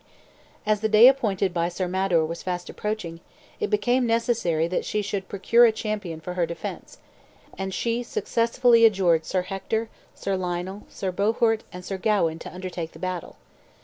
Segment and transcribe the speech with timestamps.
[0.65, 3.19] As the day appointed by Sir Mador was fast approaching,
[3.59, 6.97] it became necessary that she should procure a champion for her defence;
[7.55, 12.93] and she successively adjured Sir Hector, Sir Lionel, Sir Bohort, and Sir Gawain to undertake
[12.93, 13.35] the battle.